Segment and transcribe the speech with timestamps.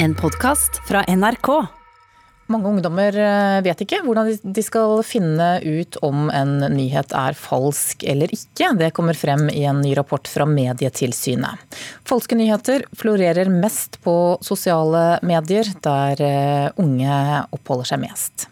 [0.00, 1.48] En podkast fra NRK.
[2.46, 8.04] Mange ungdommer eh, vet ikke hvordan de skal finne ut om en nyhet er falsk
[8.06, 8.70] eller ikke.
[8.78, 11.80] Det kommer frem i en ny rapport fra Medietilsynet.
[12.06, 14.14] Falske nyheter florerer mest på
[14.46, 17.18] sosiale medier, der eh, unge
[17.58, 18.46] oppholder seg mest.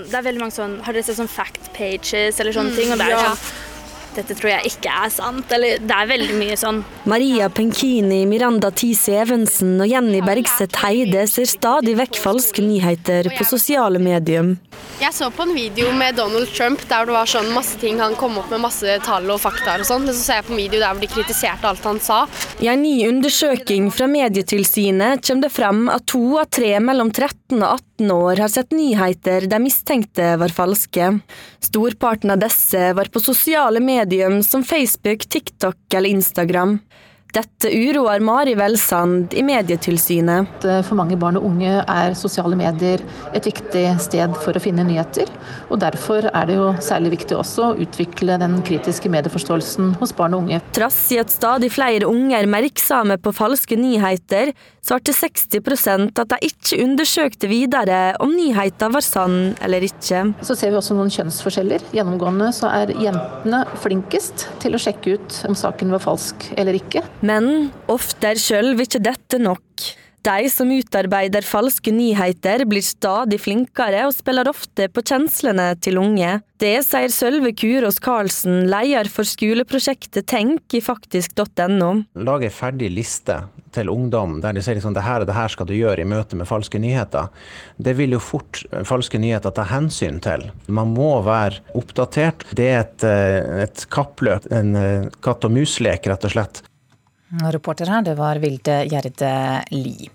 [0.00, 2.90] Det er veldig mange sånn, Har dere sett sånn fact pages eller sånne ting?
[2.90, 3.24] og det er ja.
[3.30, 3.59] sånn,
[4.16, 5.52] Dette tror jeg ikke er sant.
[5.54, 11.26] Eller det er veldig mye sånn Maria Penkini, Miranda Tise Evensen og Jenny Bergseth Heide
[11.30, 14.54] ser stadig vekk falske nyheter på sosiale medier.
[15.00, 18.12] Jeg så på en video med Donald Trump der det var sånn masse ting han
[18.20, 20.04] kom opp med masse tall og fakta og sånn.
[20.04, 22.18] Men så ser jeg på en video der hvor de kritiserte alt han sa.
[22.60, 27.56] I en ny undersøking fra Medietilsynet kommer det frem at to av tre mellom 13
[27.62, 31.08] og 18 år har sett nyheter de mistenkte var falske.
[31.64, 36.78] Storparten av disse var på sosiale medium som Facebook, TikTok eller Instagram.
[37.30, 40.64] Dette uroer Mari Velsand i Medietilsynet.
[40.64, 43.04] Eh, For mange barn og unge er sosiale medier
[43.36, 45.30] et viktig sted for å finne nyheter.
[45.70, 50.34] Og derfor er det jo særlig viktig også å utvikle den kritiske medieforståelsen hos barn
[50.34, 50.58] og unge.
[50.74, 54.50] Trass i at stadig flere unge er merksomme på falske nyheter,
[54.82, 60.24] svarte 60% at de ikke undersøkte videre om nyheten var sann eller ikke.
[60.42, 61.86] Så ser vi også noen kjønnsforskjeller.
[61.94, 67.04] Gjennomgående så er jentene flinkest til å sjekke ut om saken var falsk eller ikke.
[67.20, 69.90] Men ofte er sjølv ikke dette nok.
[70.20, 76.34] De som utarbeider falske nyheter, blir stadig flinkere og spiller ofte på kjenslene til unge.
[76.60, 81.90] Det sier Sølve Kurås Karlsen, leder for skoleprosjektet Tenk i faktisk.no.
[82.20, 83.38] Lag en ferdig liste
[83.72, 86.08] til ungdom der de sier liksom, det her og det her skal du gjøre i
[86.12, 87.32] møte med falske nyheter.
[87.80, 90.50] Det vil jo fort eh, falske nyheter ta hensyn til.
[90.68, 92.44] Man må være oppdatert.
[92.52, 96.66] Det er et, eh, et kappløp, en eh, katt og mus-lek, rett og slett.
[97.30, 99.34] Reporter her, det var Vilde Gjerde
[99.70, 100.10] Li.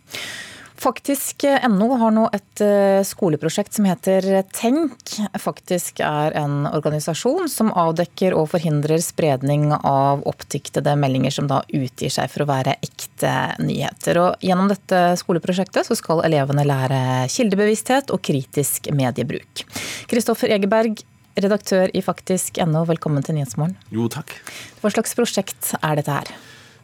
[0.85, 5.13] Faktisk.no har nå et eh, skoleprosjekt som heter Tenk.
[5.39, 12.11] Faktisk er en organisasjon som avdekker og forhindrer spredning av oppdiktede meldinger som da utgir
[12.13, 13.31] seg for å være ekte
[13.63, 14.19] nyheter.
[14.21, 17.01] Og gjennom dette skoleprosjektet så skal elevene lære
[17.31, 19.63] kildebevissthet og kritisk mediebruk.
[20.11, 20.99] Kristoffer Egeberg,
[21.39, 23.79] redaktør i Faktisk.no, velkommen til Nyhetsmorgen.
[23.95, 24.35] Jo, takk.
[24.83, 26.35] Hva slags prosjekt er dette her?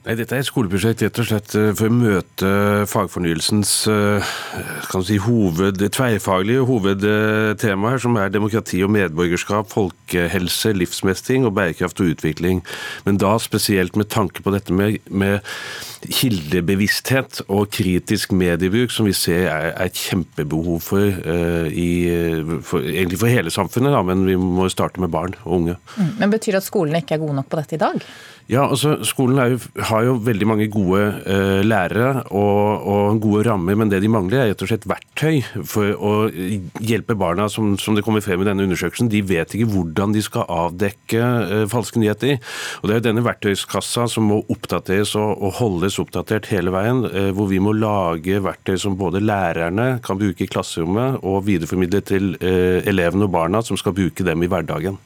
[0.01, 2.47] Nei, Dette er et skoleprosjekt rett og slett eh, for å møte
[2.89, 4.31] fagfornyelsens eh,
[5.05, 12.15] si, hoved, tverrfaglige hovedtema her, som er demokrati og medborgerskap, folkehelse, livsmestring og bærekraft og
[12.15, 12.63] utvikling.
[13.05, 15.45] Men da spesielt med tanke på dette med, med
[16.09, 22.81] kildebevissthet og kritisk mediebruk, som vi ser er, er et kjempebehov for, uh, i, for,
[22.81, 25.77] egentlig for hele samfunnet, da, men vi må starte med barn og unge.
[26.17, 28.01] Men Betyr det at skolene ikke er gode nok på dette i dag?
[28.49, 33.77] Ja, altså Skolen jo, har jo veldig mange gode uh, lærere og, og gode rammer,
[33.77, 36.13] men det de mangler er rett og slett verktøy for å
[36.81, 39.11] hjelpe barna, som, som det kommer frem i denne undersøkelsen.
[39.11, 42.39] De vet ikke hvordan de skal avdekke uh, falske nyheter.
[42.81, 47.05] Og Det er jo denne verktøyskassa som må oppdateres og, og holdes oppdatert hele veien,
[47.07, 52.01] uh, hvor vi må lage verktøy som både lærerne kan bruke i klasserommet og videreformidle
[52.05, 54.97] til elevene og barna, som skal bruke dem i hverdagen.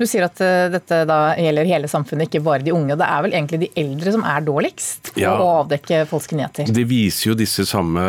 [0.00, 2.96] Du sier at eh, dette da gjelder hele samfunnet, ikke bare de unge.
[2.96, 5.34] Det er vel egentlig de eldre som er dårligst på Ja.
[5.36, 6.70] å avdekke falske nyheter?
[6.72, 8.00] Det viser jo disse samme,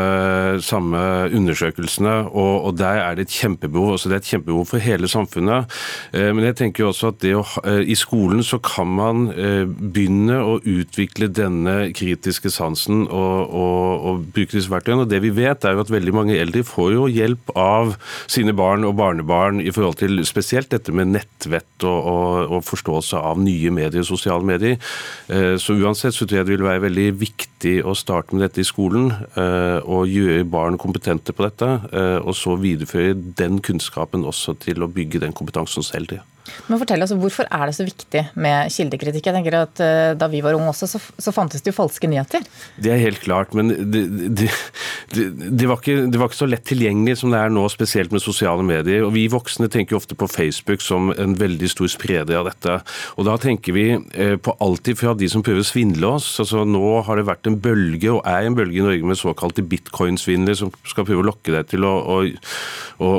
[0.64, 1.02] samme
[1.36, 3.98] undersøkelsene, og, og der er det et kjempebehov.
[3.98, 5.68] Altså det er et kjempebehov for hele samfunnet.
[6.16, 9.28] Eh, Men jeg tenker jo også at det å, eh, i skolen så kan man
[9.32, 15.04] begynne å utvikle denne kritiske sansen og, og, og bruke disse verktøyene.
[15.04, 17.96] Og det vi vet er jo at veldig mange eldre får jo hjelp av
[18.32, 23.22] sine barn og barnebarn i forhold til spesielt dette med nettvett og, og, og forståelse
[23.32, 24.78] av nye medier, sosiale medier.
[25.30, 28.64] Eh, Så uansett så tror jeg det vil være veldig viktig å starte med dette
[28.64, 34.26] i skolen, eh, og gjøre barn kompetente på dette, eh, og så videreføre den kunnskapen
[34.28, 36.02] også til å bygge den kompetansen selv.
[36.02, 36.22] eldre.
[36.68, 39.28] Men fortell oss, Hvorfor er det så viktig med kildekritikk?
[39.30, 42.10] Jeg tenker at eh, Da vi var unge også, så, så fantes det jo falske
[42.10, 42.46] nyheter.
[42.82, 44.04] Det er helt klart, men det,
[44.40, 44.50] det,
[45.14, 48.24] det, det, var ikke, var ikke så lett tilgjengelig som det er nå, spesielt med
[48.24, 49.06] sosiale medier.
[49.06, 52.80] Og Vi voksne tenker ofte på Facebook som en veldig stor spreder av dette.
[53.18, 56.34] Og Da tenker vi eh, på alltid fra de som prøver å svindle oss.
[56.42, 59.66] Altså Nå har det vært en bølge, og er en bølge i Norge med såkalte
[59.66, 62.18] bitcoin-svindlere som skal prøve å lokke deg til å, å,
[63.02, 63.12] å,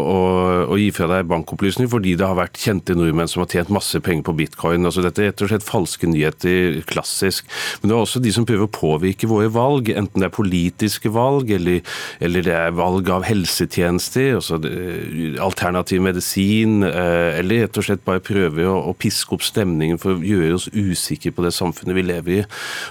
[0.67, 4.01] å, gi fra deg bankopplysninger fordi det har vært kjente nordmenn som har tjent masse
[4.05, 4.87] penger på bitcoin.
[4.89, 7.49] Altså Dette er rett og slett falske nyheter, klassisk.
[7.81, 11.13] Men det er også de som prøver å påvirke våre valg, enten det er politiske
[11.13, 11.83] valg eller
[12.23, 14.59] eller det er valg av helsetjenester, altså
[15.43, 20.27] alternativ medisin, eller rett og slett bare prøver å, å piske opp stemningen for å
[20.27, 22.43] gjøre oss usikre på det samfunnet vi lever i.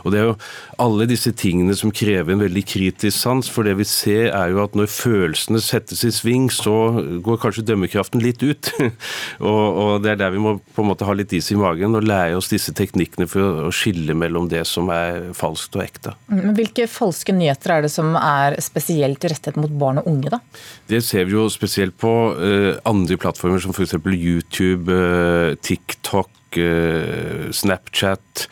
[0.04, 0.38] Og Det er jo
[0.82, 4.64] alle disse tingene som krever en veldig kritisk sans, for det vi ser er jo
[4.64, 6.76] at når følelsene settes i sving, så
[7.24, 8.72] går kanskje dømmekraften litt ut.
[9.50, 11.96] og, og, Det er der vi må på en måte ha litt is i magen
[11.98, 16.16] og lære oss disse teknikkene for å skille mellom det som er falskt og ekte.
[16.32, 20.34] Men Hvilke falske nyheter er det som er spesielt rettet mot barn og unge?
[20.34, 20.42] da?
[20.90, 23.98] Det ser vi jo spesielt på uh, andre plattformer som f.eks.
[24.12, 28.48] YouTube, uh, TikTok, uh, Snapchat.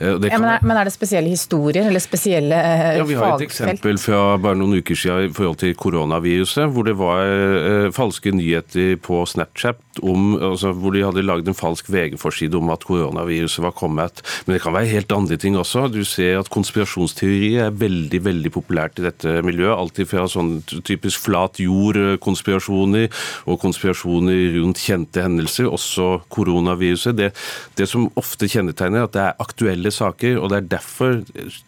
[0.00, 2.98] Uh, ja, men, er, men, er, det spesielle historier eller spesielle fagfelt?
[3.00, 6.88] ja, Vi har et eksempel fra bare noen uker siden i forhold til koronaviruset, hvor
[6.88, 12.56] det var falske nyheter på Snapchat om, altså, hvor de hadde lagd en falsk VG-forside
[12.58, 14.22] om at koronaviruset var kommet.
[14.46, 15.86] Men det kan være helt andre ting også.
[15.92, 19.76] Du ser at konspirasjonsteorier er veldig veldig populært i dette miljøet.
[19.76, 23.08] Alltid fra sånn typisk flat jord-konspirasjoner
[23.50, 27.16] og konspirasjoner rundt kjente hendelser, også koronaviruset.
[27.18, 27.30] Det,
[27.78, 31.20] det som ofte kjennetegner at det er aktuelle saker, og det er derfor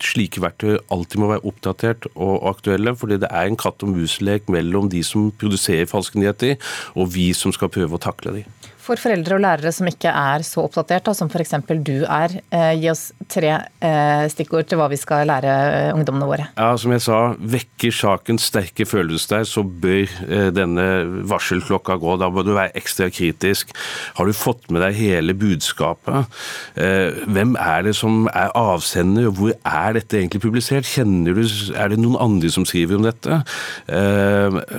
[0.03, 2.97] slike verktøy alltid må være oppdatert og aktuelle.
[2.97, 6.57] fordi det er en katt og mus-lek mellom de som produserer falske nyheter,
[6.95, 8.45] og vi som skal prøve å takle de.
[8.83, 11.55] For foreldre og lærere som ikke er så oppdatert, da, som f.eks.
[11.87, 16.27] du er, eh, gi oss tre eh, stikkord til hva vi skal lære eh, ungdommene
[16.27, 16.49] våre.
[16.57, 20.11] Ja, Som jeg sa, vekker saken sterke følelser der, så bør
[20.55, 20.87] denne
[21.31, 22.17] varselklokka gå.
[22.19, 23.71] Da må du være ekstra kritisk.
[24.17, 26.27] Har du fått med deg hele budskapet?
[26.75, 30.89] Hvem er det som er avsender, og hvor er dette egentlig publisert?
[30.89, 31.45] Kjenner du,
[31.79, 33.43] Er det noen andre som skriver om dette?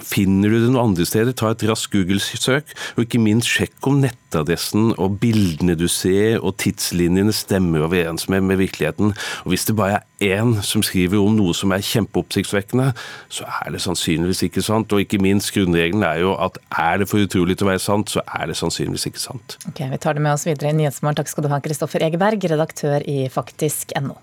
[0.10, 1.36] Finner du det noen andre steder?
[1.38, 6.58] Ta et raskt Google-søk, og ikke minst sjekk om nettadressen og bildene du ser og
[6.64, 9.14] tidslinjene stemmer overens med, med virkeligheten.
[9.44, 12.92] Og Hvis det bare er én som skriver om noe som er kjempeoppsiktsvekkende,
[13.30, 14.94] så er det sannsynligvis ikke sant.
[14.94, 18.14] Og ikke minst grunnregelen er jo at er det for utrolig til å være sant,
[18.14, 19.58] så er det sannsynligvis ikke sant.
[19.70, 21.22] Ok, Vi tar det med oss videre i Nyhetsmorgen.
[21.22, 24.18] Takk skal du ha, Kristoffer Egeberg, redaktør i faktisk.no.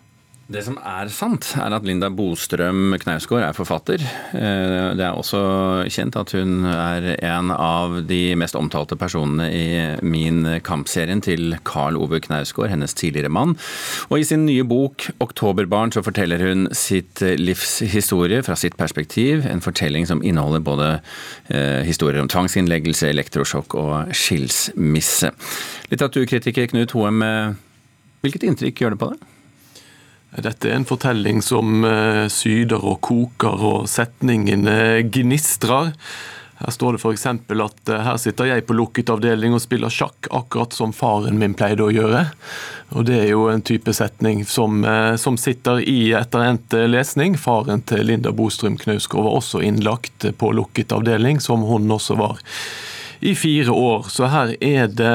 [0.50, 4.02] Det som er sant, er at Linda Bostrøm Knausgård er forfatter.
[4.34, 5.38] Eh, det er også
[5.94, 9.62] kjent at hun er en av de mest omtalte personene i
[10.02, 13.54] Min kampserien til Karl Ove Knausgård, hennes tidligere mann.
[14.10, 19.46] Og i sin nye bok 'Oktoberbarn' så forteller hun sitt livs historie fra sitt perspektiv.
[19.46, 20.92] En fortelling som inneholder både
[21.54, 25.30] eh, historier om tvangsinnleggelse, elektrosjokk og skilsmisse.
[25.94, 27.52] Litteraturkritiker Knut Hoem, eh,
[28.26, 29.30] hvilket inntrykk gjør det på deg?
[30.38, 35.90] Dette er en fortelling som eh, syder og koker, og setningene gnistrer.
[36.60, 37.26] Her står det f.eks.
[37.26, 41.56] at eh, her sitter jeg på lukket avdeling og spiller sjakk, akkurat som faren min
[41.58, 42.28] pleide å gjøre.
[42.94, 47.34] Og Det er jo en type setning som, eh, som sitter i etter endt lesning.
[47.34, 52.38] Faren til Linda Bostrøm Knausgård var også innlagt på lukket avdeling, som hun også var
[53.20, 54.08] i fire år.
[54.12, 55.14] Så her er det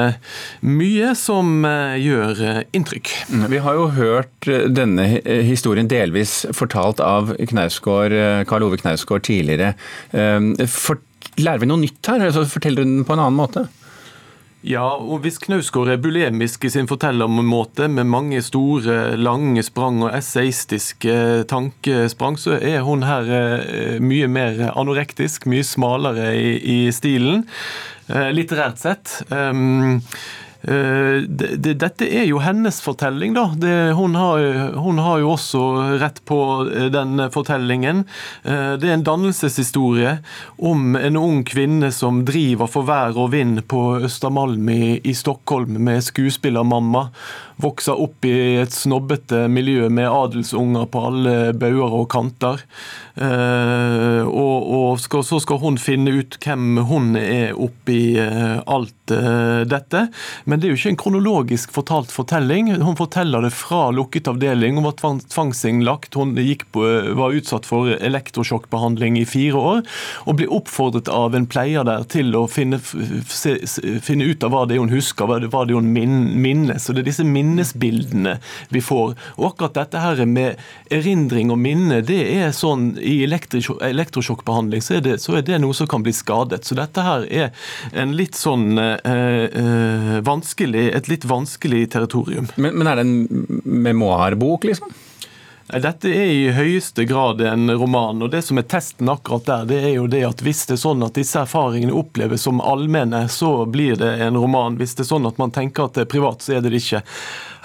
[0.66, 3.12] mye som eh, gjør eh, inntrykk.
[3.30, 5.08] Mm, vi har jo hørt eh, denne
[5.46, 9.74] historien delvis fortalt av Karl Ove Knausgård tidligere.
[10.12, 11.00] For,
[11.40, 12.28] lærer vi noe nytt her?
[12.28, 13.66] Altså, forteller du den på en annen måte?
[14.66, 20.10] Ja, og hvis Knausgård er bulemisk i sin fortellermåte, med mange store, lange sprang og
[20.16, 23.30] essayistiske tankesprang, så er hun her
[24.02, 27.46] mye mer anorektisk, mye smalere i, i stilen.
[28.06, 29.12] Eh, litterært sett.
[29.34, 30.02] Um,
[30.66, 33.44] dette er jo hennes fortelling, da.
[33.94, 35.62] Hun, har, jo også
[36.02, 38.04] rett på eh, den fortellingen.
[38.42, 40.16] Uh, det er en dannelseshistorie
[40.58, 46.04] om en ung kvinne som driver for vær og vind på Østermalm i Stockholm med
[46.04, 47.06] skuespillermamma
[47.62, 52.62] vokser opp i et snobbete miljø med adelsunger på alle bauger og kanter.
[53.16, 59.14] Eh, og, og skal, så skal hun finne ut hvem hun er oppi eh, alt
[59.14, 60.02] eh, dette.
[60.44, 62.74] Men det er jo ikke en kronologisk fortalt fortelling.
[62.82, 64.76] Hun forteller det fra lukket avdeling.
[64.76, 66.36] Hun var tvangsinnlagt, hun
[66.72, 66.84] på,
[67.16, 69.82] var utsatt for elektrosjokkbehandling i fire år,
[70.28, 74.76] og blir oppfordret av en pleier der til å finne, finne ut av hva det
[74.76, 76.84] er hun husker, hva det, er hun minnes.
[76.84, 78.36] Så det er disse minnene minnesbildene
[78.74, 79.14] vi får.
[79.38, 80.60] Og akkurat dette her med
[80.92, 86.04] erindring og minne, det er sånn i elektrosjokkbehandling så så er det noe som kan
[86.04, 86.64] bli skadet.
[86.66, 87.50] Så dette her er
[87.96, 92.48] en litt sånn eh, eh vanskelig, et litt vanskelig territorium.
[92.56, 94.94] Men, men er det en memoarbok, liksom?
[95.66, 98.20] Dette er i høyeste grad en roman.
[98.22, 100.82] og Det som er testen akkurat der, det er jo det at hvis det er
[100.84, 104.78] sånn at disse erfaringene oppleves som allmenne, så blir det en roman.
[104.78, 106.84] Hvis det er sånn at man tenker at det er privat, så er det det
[106.84, 107.02] ikke.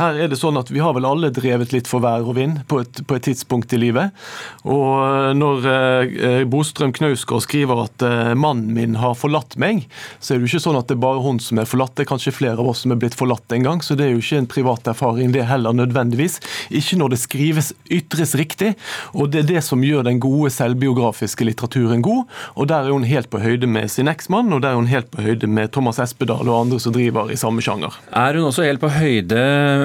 [0.01, 2.63] Her er det sånn at Vi har vel alle drevet litt for vær og vind
[2.71, 4.17] på et, på et tidspunkt i livet.
[4.65, 9.85] Og Når eh, Bostrøm Knausgård skriver at eh, mannen min har forlatt meg,
[10.17, 11.93] så er det jo ikke sånn at det er bare hun som er forlatt.
[11.93, 14.15] Det er kanskje flere av oss som er blitt forlatt en gang, så det er
[14.15, 16.39] jo ikke en privat erfaring det heller nødvendigvis.
[16.81, 18.73] Ikke når det skrives, ytres riktig.
[19.13, 22.25] Og det er det som gjør den gode selvbiografiske litteraturen god.
[22.55, 25.11] Og der er hun helt på høyde med sin eksmann, og der er hun helt
[25.13, 27.95] på høyde med Thomas Espedal og andre som driver i samme sjanger.
[28.11, 29.41] Er hun også helt på høyde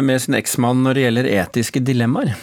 [0.07, 2.37] med sin eksmann når det gjelder etiske dilemmaer?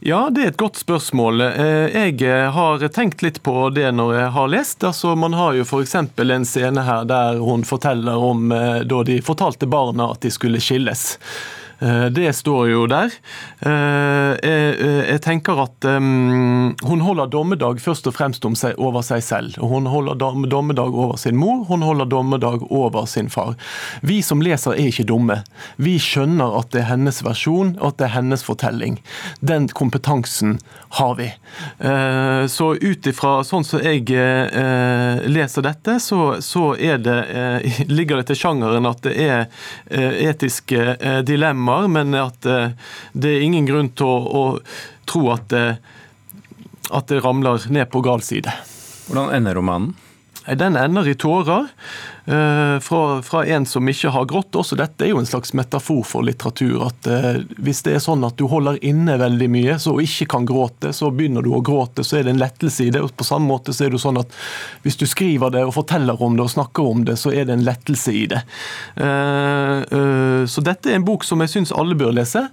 [0.00, 1.40] Ja, det er et godt spørsmål.
[1.40, 4.84] Eh, jeg eh, har tenkt litt på det når jeg har lest.
[4.84, 5.94] Altså, man har jo f.eks.
[5.96, 10.60] en scene her der hun forteller om eh, da de fortalte barna at de skulle
[10.60, 11.16] skilles.
[11.78, 13.12] Eh, det står jo der.
[13.60, 14.50] Eh,
[15.10, 19.58] jeg tenker at hun holder dommedag først og fremst over seg selv.
[19.60, 23.54] Hun holder dommedag over sin mor, hun holder dommedag over sin far.
[24.00, 25.42] Vi som leser er ikke dumme.
[25.76, 28.98] Vi skjønner at det er hennes versjon, at det er hennes fortelling.
[29.40, 30.58] Den kompetansen
[31.00, 31.30] har vi.
[31.78, 34.04] Eh, så ut ifra sånn som jeg
[35.26, 37.16] leser dette, så det,
[37.98, 39.46] ligger det til sjangeren at det er
[40.26, 42.72] etiske dilemmaer dilemmaer, men at eh,
[43.12, 44.44] det er ingen grunn til å, å
[45.06, 45.76] tro at eh,
[46.90, 48.52] at det ramler ned på gal side.
[49.08, 49.96] Hvordan ender romanen?
[50.54, 51.66] Den ender i tårer
[52.26, 54.54] uh, fra, fra, en som ikke har grått.
[54.54, 56.86] Også dette er jo en slags metafor for litteratur.
[56.86, 60.46] at uh, Hvis det er sånn at du holder inne veldig mye så ikke kan
[60.46, 63.02] gråte, så begynner du å gråte, så er det en lettelse i det.
[63.02, 64.36] og På samme måte så er det sånn at
[64.86, 67.56] hvis du skriver det og forteller om det og snakker om det, så er det
[67.56, 68.44] en lettelse i det.
[69.00, 72.46] Uh, så dette er en bok som jeg syns alle bør lese.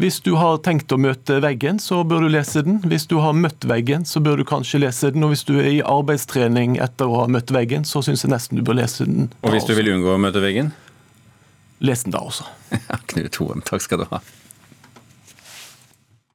[0.00, 2.80] Hvis du har tenkt å møte veggen, så bør du lese den.
[2.84, 5.26] Hvis du har møtt veggen, så bør du kanskje lese den.
[5.26, 8.60] Og hvis du er i arbeidstrening etter å ha møtt veggen, så syns jeg nesten
[8.60, 9.28] du bør lese den.
[9.42, 10.72] Og hvis du vil unngå å møte veggen?
[11.84, 12.46] Les den da også.
[13.12, 14.22] Knut Hoem, takk skal du ha.